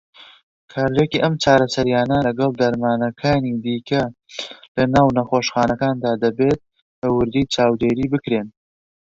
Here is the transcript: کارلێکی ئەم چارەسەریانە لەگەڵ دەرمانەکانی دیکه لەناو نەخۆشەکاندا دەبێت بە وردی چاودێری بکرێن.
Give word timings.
کارلێکی 0.71 1.23
ئەم 1.23 1.33
چارەسەریانە 1.43 2.17
لەگەڵ 2.27 2.51
دەرمانەکانی 2.61 3.59
دیکه 3.65 4.01
لەناو 4.75 5.07
نەخۆشەکاندا 5.17 6.11
دەبێت 6.23 6.61
بە 6.99 7.07
وردی 7.17 7.49
چاودێری 7.53 8.11
بکرێن. 8.13 8.47